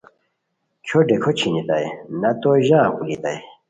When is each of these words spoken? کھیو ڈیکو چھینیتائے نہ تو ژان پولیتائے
کھیو 0.85 0.99
ڈیکو 1.07 1.31
چھینیتائے 1.37 1.87
نہ 2.21 2.29
تو 2.41 2.49
ژان 2.67 2.85
پولیتائے 2.95 3.39